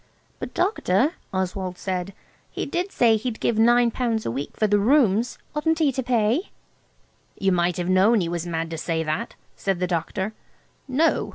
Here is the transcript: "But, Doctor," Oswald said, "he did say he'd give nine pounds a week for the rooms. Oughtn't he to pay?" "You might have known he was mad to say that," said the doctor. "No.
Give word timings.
"But, 0.39 0.55
Doctor," 0.55 1.13
Oswald 1.31 1.77
said, 1.77 2.15
"he 2.49 2.65
did 2.65 2.91
say 2.91 3.17
he'd 3.17 3.39
give 3.39 3.59
nine 3.59 3.91
pounds 3.91 4.25
a 4.25 4.31
week 4.31 4.57
for 4.57 4.65
the 4.65 4.79
rooms. 4.79 5.37
Oughtn't 5.55 5.77
he 5.77 5.91
to 5.91 6.01
pay?" 6.01 6.49
"You 7.37 7.51
might 7.51 7.77
have 7.77 7.87
known 7.87 8.19
he 8.19 8.27
was 8.27 8.47
mad 8.47 8.71
to 8.71 8.79
say 8.79 9.03
that," 9.03 9.35
said 9.55 9.79
the 9.79 9.85
doctor. 9.85 10.33
"No. 10.87 11.29